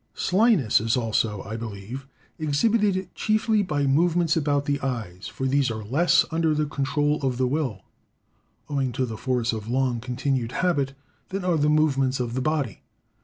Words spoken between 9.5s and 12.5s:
of long continued habit, than are the movements of the